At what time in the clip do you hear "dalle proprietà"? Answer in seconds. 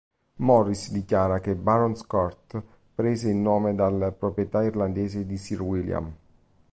3.75-4.63